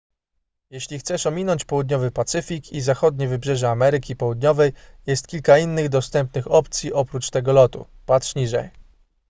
jeśli 0.69 0.99
chcesz 0.99 1.25
ominąć 1.25 1.65
południowy 1.65 2.11
pacyfik 2.11 2.71
i 2.73 2.81
zachodnie 2.81 3.27
wybrzeże 3.27 3.69
ameryki 3.69 4.15
południowej 4.15 4.73
jest 5.05 5.27
kilka 5.27 5.57
innych 5.57 5.89
dostępnych 5.89 6.51
opcji 6.51 6.93
oprócz 6.93 7.29
tego 7.29 7.53
lotu 7.53 7.85
patrz 8.05 8.35
niżej 8.35 8.69